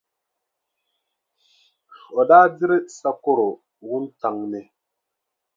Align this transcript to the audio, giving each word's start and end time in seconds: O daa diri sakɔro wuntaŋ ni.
O 2.17 2.21
daa 2.29 2.45
diri 2.57 2.77
sakɔro 2.97 3.49
wuntaŋ 3.87 4.35
ni. 4.51 4.61